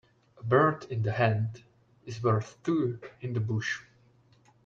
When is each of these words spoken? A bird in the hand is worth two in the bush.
A 0.39 0.43
bird 0.43 0.85
in 0.85 1.03
the 1.03 1.11
hand 1.11 1.61
is 2.07 2.23
worth 2.23 2.57
two 2.63 2.97
in 3.21 3.33
the 3.33 3.39
bush. 3.39 3.83